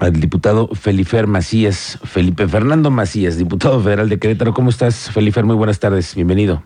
[0.00, 4.54] al diputado Felifer Macías, Felipe Fernando Macías, diputado federal de Querétaro.
[4.54, 5.44] ¿Cómo estás, Felifer?
[5.44, 6.62] Muy buenas tardes, bienvenido.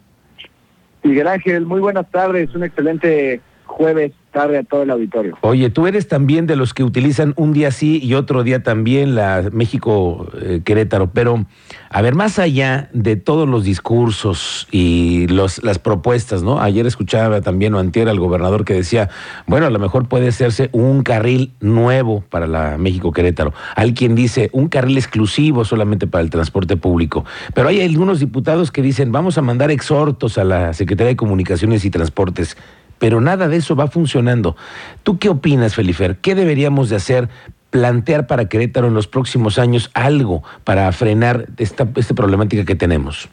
[1.03, 5.39] Miguel Ángel, muy buenas tardes, un excelente jueves tarde a todo el auditorio.
[5.41, 9.14] Oye, tú eres también de los que utilizan un día sí y otro día también
[9.14, 11.46] la México eh, Querétaro, pero
[11.89, 16.61] a ver, más allá de todos los discursos y los, las propuestas, ¿no?
[16.61, 19.09] Ayer escuchaba también o antier al gobernador que decía,
[19.46, 23.55] bueno, a lo mejor puede hacerse un carril nuevo para la México Querétaro.
[23.77, 27.25] Hay quien dice un carril exclusivo solamente para el transporte público.
[27.55, 31.85] Pero hay algunos diputados que dicen, vamos a mandar exhortos a la Secretaría de Comunicaciones
[31.85, 32.56] y Transportes
[33.05, 34.56] pero nada de eso va funcionando.
[35.03, 36.17] ¿Tú qué opinas, Felifer?
[36.22, 37.28] ¿Qué deberíamos de hacer?
[37.69, 43.28] plantear para Querétaro en los próximos años algo para frenar esta, problemática que tenemos?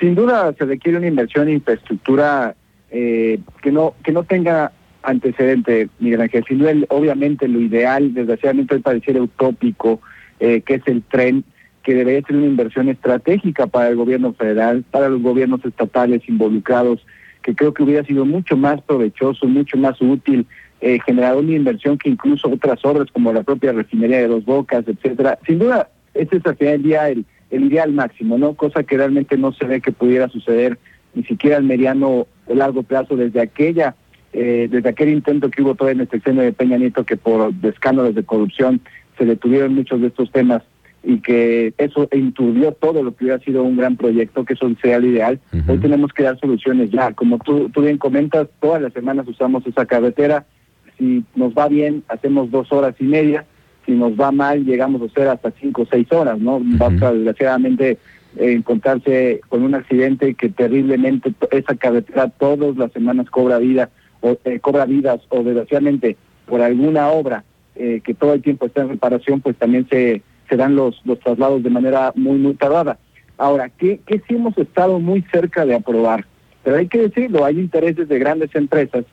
[0.00, 2.54] Sin duda se requiere una inversión en infraestructura
[2.90, 4.72] eh, que no que no tenga
[5.02, 6.44] antecedente, Miguel Ángel.
[6.48, 10.00] Sin duda, obviamente lo ideal, desgraciadamente pareciera utópico,
[10.40, 11.44] eh, que es el tren,
[11.82, 17.04] que debería ser una inversión estratégica para el gobierno federal, para los gobiernos estatales involucrados
[17.46, 20.46] que creo que hubiera sido mucho más provechoso, mucho más útil,
[20.80, 24.84] eh, generar una inversión que incluso otras obras como la propia refinería de Los Bocas,
[24.88, 25.38] etcétera.
[25.46, 28.54] Sin duda, ese es al final del día el, ideal máximo, ¿no?
[28.54, 30.76] Cosa que realmente no se ve que pudiera suceder
[31.14, 33.94] ni siquiera al mediano o largo plazo desde aquella
[34.32, 37.52] eh, desde aquel intento que hubo todavía en este seno de Peña Nieto que por
[37.62, 38.80] escándalos de corrupción
[39.16, 40.62] se detuvieron muchos de estos temas
[41.06, 44.98] y que eso inturbió todo lo que hubiera sido un gran proyecto, que eso sea
[44.98, 45.38] lo ideal.
[45.68, 47.12] Hoy tenemos que dar soluciones ya.
[47.12, 50.46] Como tú, tú bien comentas, todas las semanas usamos esa carretera.
[50.98, 53.44] Si nos va bien, hacemos dos horas y media.
[53.86, 56.60] Si nos va mal, llegamos a hacer hasta cinco o seis horas, ¿no?
[56.60, 57.98] Basta, desgraciadamente,
[58.36, 63.90] eh, encontrarse con un accidente que terriblemente esa carretera todas las semanas cobra vida
[64.22, 66.16] o eh, cobra vidas o desgraciadamente
[66.46, 67.44] por alguna obra
[67.76, 71.18] eh, que todo el tiempo está en reparación, pues también se se dan los, los
[71.20, 72.98] traslados de manera muy, muy tardada.
[73.38, 76.24] Ahora, ¿qué, ¿qué sí hemos estado muy cerca de aprobar?
[76.62, 79.04] Pero hay que decirlo, hay intereses de grandes empresas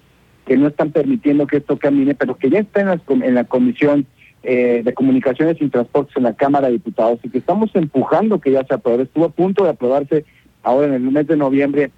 [0.46, 4.06] que no están permitiendo que esto camine, pero que ya están en, la Comisión
[4.44, 8.52] eh, de Comunicaciones y Transportes en la Cámara de Diputados y que estamos empujando que
[8.52, 9.04] ya se apruebe.
[9.04, 10.26] Estuvo a punto de aprobarse
[10.64, 11.92] ahora en el mes de noviembre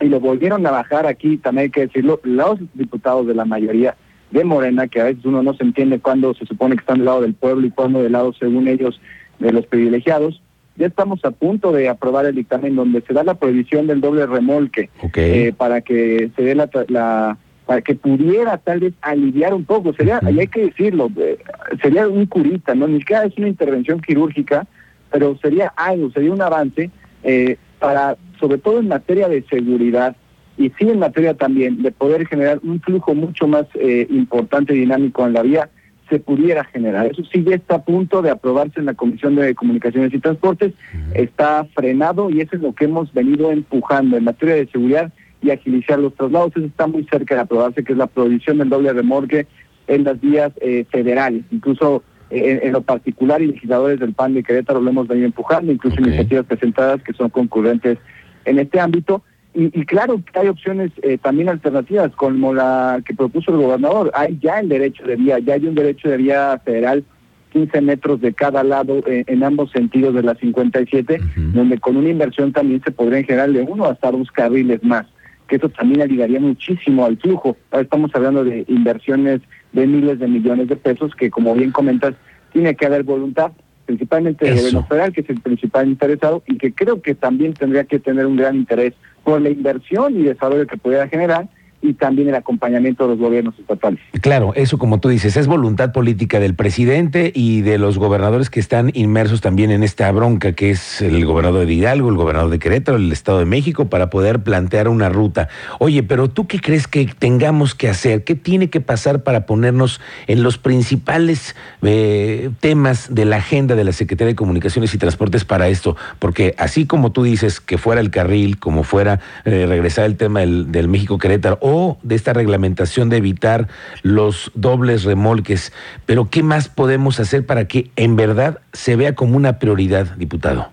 [0.00, 3.96] y lo volvieron a bajar aquí, también hay que decirlo, los diputados de la mayoría
[4.34, 7.06] de Morena, que a veces uno no se entiende cuándo se supone que están del
[7.06, 9.00] lado del pueblo y cuándo del lado, según ellos,
[9.38, 10.42] de los privilegiados.
[10.76, 14.26] Ya estamos a punto de aprobar el dictamen donde se da la prohibición del doble
[14.26, 19.94] remolque eh, para que se dé la, para que pudiera tal vez aliviar un poco.
[19.94, 21.38] Sería, y hay que decirlo, eh,
[21.80, 22.88] sería un curita, ¿no?
[22.88, 24.66] Ni siquiera es una intervención quirúrgica,
[25.12, 26.90] pero sería algo, sería un avance
[27.22, 30.16] eh, para, sobre todo en materia de seguridad,
[30.56, 34.80] y sí en materia también de poder generar un flujo mucho más eh, importante y
[34.80, 35.68] dinámico en la vía,
[36.08, 37.06] se pudiera generar.
[37.06, 40.74] Eso sí ya está a punto de aprobarse en la Comisión de Comunicaciones y Transportes,
[41.14, 45.12] está frenado y eso es lo que hemos venido empujando en materia de seguridad
[45.42, 46.52] y agilizar los traslados.
[46.56, 49.46] Eso está muy cerca de aprobarse, que es la prohibición del doble remolque
[49.86, 51.42] en las vías eh, federales.
[51.50, 55.72] Incluso eh, en, lo particular, y legisladores del PAN de Querétaro lo hemos venido empujando,
[55.72, 57.98] incluso iniciativas presentadas que son concurrentes
[58.44, 59.22] en este ámbito.
[59.56, 64.10] Y, claro que hay opciones eh, también alternativas, como la que propuso el gobernador.
[64.12, 67.04] Hay ya el derecho de vía, ya hay un derecho de vía federal,
[67.52, 72.08] 15 metros de cada lado eh, en ambos sentidos de la 57, donde con una
[72.08, 75.06] inversión también se podrían generar de uno hasta dos carriles más,
[75.46, 77.56] que eso también ayudaría muchísimo al flujo.
[77.70, 79.40] Ahora estamos hablando de inversiones
[79.72, 82.14] de miles de millones de pesos, que como bien comentas,
[82.52, 83.52] tiene que haber voluntad
[83.84, 87.84] principalmente del gobierno federal, que es el principal interesado, y que creo que también tendría
[87.84, 91.48] que tener un gran interés por la inversión y desarrollo que pudiera generar
[91.84, 94.00] y también el acompañamiento de los gobiernos estatales.
[94.20, 98.60] Claro, eso como tú dices, es voluntad política del presidente y de los gobernadores que
[98.60, 102.58] están inmersos también en esta bronca, que es el gobernador de Hidalgo, el gobernador de
[102.58, 105.48] Querétaro, el Estado de México, para poder plantear una ruta.
[105.78, 108.24] Oye, pero tú qué crees que tengamos que hacer?
[108.24, 113.84] ¿Qué tiene que pasar para ponernos en los principales eh, temas de la agenda de
[113.84, 115.96] la Secretaría de Comunicaciones y Transportes para esto?
[116.18, 120.40] Porque así como tú dices que fuera el carril, como fuera eh, regresar el tema
[120.40, 121.58] del, México-Querétaro,
[122.02, 123.68] de esta reglamentación de evitar
[124.02, 125.72] los dobles remolques.
[126.06, 130.68] Pero ¿qué más podemos hacer para que en verdad se vea como una prioridad, diputado?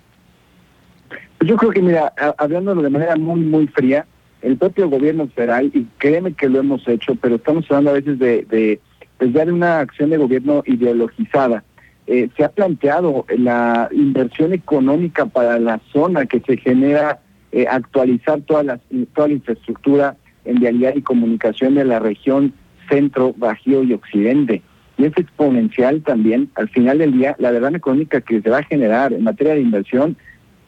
[1.37, 4.05] Pues yo creo que, mira, hablándolo de manera muy, muy fría,
[4.41, 8.19] el propio gobierno federal, y créeme que lo hemos hecho, pero estamos hablando a veces
[8.19, 8.79] de, de,
[9.17, 11.63] pues una acción de gobierno ideologizada.
[12.07, 17.19] Eh, se ha planteado la inversión económica para la zona que se genera,
[17.51, 18.79] eh, actualizar toda la,
[19.13, 20.15] toda la infraestructura
[20.45, 22.53] en vialidad y comunicación de la región
[22.89, 24.61] centro, bajío y occidente.
[24.97, 28.63] y es exponencial también, al final del día, la derrama económica que se va a
[28.63, 30.15] generar en materia de inversión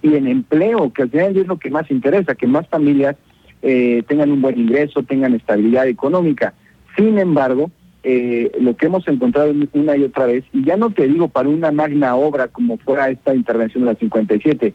[0.02, 3.16] y en empleo, que al final es lo que más interesa, que más familias
[3.62, 6.54] eh, tengan un buen ingreso, tengan estabilidad económica.
[6.98, 7.72] Sin embargo,
[8.04, 11.48] eh, lo que hemos encontrado una y otra vez, y ya no te digo para
[11.48, 14.74] una magna obra como fuera esta intervención de la 57,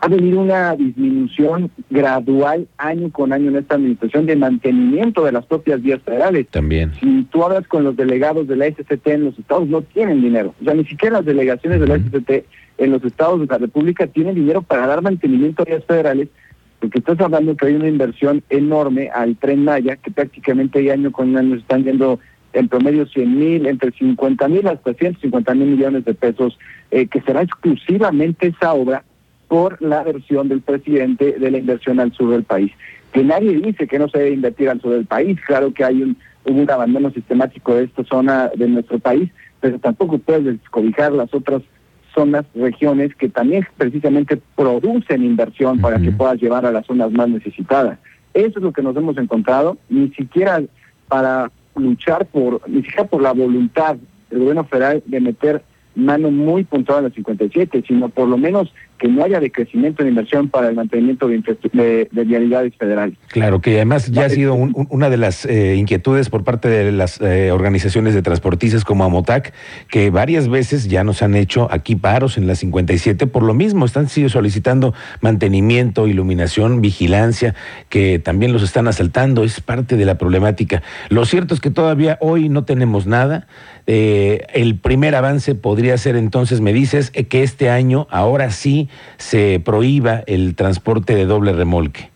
[0.00, 5.44] ha venido una disminución gradual año con año en esta administración de mantenimiento de las
[5.46, 6.46] propias vías federales.
[6.48, 6.92] También.
[7.00, 10.54] Si tú hablas con los delegados de la SCT en los estados, no tienen dinero.
[10.60, 12.30] O sea, ni siquiera las delegaciones de la SCT
[12.78, 16.28] en los estados de la República tienen dinero para dar mantenimiento a vías federales,
[16.78, 21.36] porque estás hablando que hay una inversión enorme al tren Maya, que prácticamente año con
[21.36, 22.20] año están yendo
[22.52, 26.56] en promedio 100 mil, entre 50 mil hasta 150 mil millones de pesos,
[26.92, 29.02] eh, que será exclusivamente esa obra
[29.48, 32.70] por la versión del presidente de la inversión al sur del país.
[33.12, 36.02] Que nadie dice que no se debe invertir al sur del país, claro que hay
[36.02, 39.30] un, un abandono sistemático de esta zona de nuestro país,
[39.60, 41.62] pero tampoco puedes descobijar las otras
[42.14, 47.28] zonas, regiones que también precisamente producen inversión para que puedas llevar a las zonas más
[47.28, 47.98] necesitadas.
[48.34, 50.62] Eso es lo que nos hemos encontrado, ni siquiera
[51.08, 53.96] para luchar por, ni siquiera por la voluntad
[54.30, 55.62] del gobierno federal de meter
[55.94, 60.08] mano muy puntual en la 57, sino por lo menos que no haya decrecimiento en
[60.08, 63.16] inversión para el mantenimiento de, vialidades federales.
[63.28, 67.20] Claro, que además ya ha sido una de las eh, inquietudes por parte de las
[67.20, 69.52] eh, organizaciones de transportistas como Amotac,
[69.88, 73.86] que varias veces ya nos han hecho aquí paros en la 57 por lo mismo,
[73.86, 77.54] están solicitando mantenimiento, iluminación, vigilancia,
[77.88, 80.82] que también los están asaltando, es parte de la problemática.
[81.08, 83.46] Lo cierto es que todavía hoy no tenemos nada.
[83.86, 89.60] Eh, el primer avance podría ser entonces, me dices, que este año, ahora sí, se
[89.64, 92.10] prohíba el transporte de doble remolque.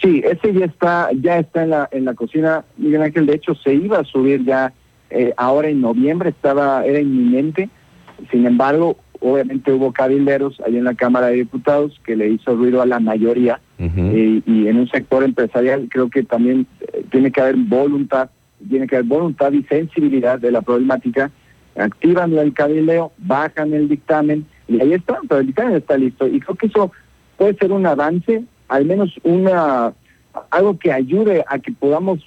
[0.00, 3.26] Sí, ese ya está, ya está en la, en la cocina, Miguel Ángel.
[3.26, 4.72] De hecho, se iba a subir ya
[5.10, 7.70] eh, ahora en noviembre, estaba, era inminente.
[8.30, 12.82] Sin embargo, obviamente hubo cabilderos ahí en la Cámara de Diputados que le hizo ruido
[12.82, 17.40] a la mayoría eh, y en un sector empresarial creo que también eh, tiene que
[17.40, 18.30] haber voluntad,
[18.68, 21.30] tiene que haber voluntad y sensibilidad de la problemática.
[21.76, 26.26] Activan el cabildeo, bajan el dictamen y ahí está, pero el dictamen está listo.
[26.26, 26.92] Y creo que eso
[27.36, 29.92] puede ser un avance, al menos una
[30.50, 32.20] algo que ayude a que podamos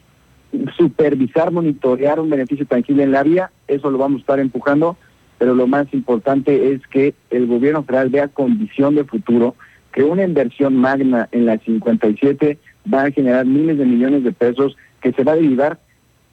[0.78, 4.98] supervisar, monitorear un beneficio tangible en la vía, eso lo vamos a estar empujando,
[5.38, 9.56] pero lo más importante es que el gobierno federal vea condición de futuro,
[9.92, 12.58] que una inversión magna en la 57
[12.92, 15.80] va a generar miles de millones de pesos que se va a derivar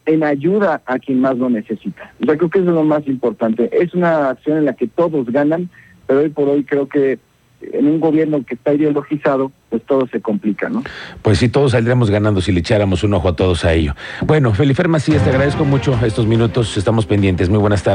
[0.06, 2.12] en ayuda a quien más lo necesita.
[2.22, 3.68] O sea, creo que eso es lo más importante.
[3.72, 5.68] Es una acción en la que todos ganan
[6.06, 7.18] pero hoy por hoy creo que
[7.60, 10.82] en un gobierno que está ideologizado, pues todo se complica, ¿no?
[11.22, 13.94] Pues sí, todos saldríamos ganando si le echáramos un ojo a todos a ello.
[14.26, 17.48] Bueno, Felifer Macías, te agradezco mucho estos minutos, estamos pendientes.
[17.48, 17.94] Muy buenas tardes.